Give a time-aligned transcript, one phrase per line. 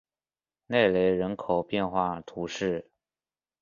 [0.65, 2.89] 内雷人口变化图示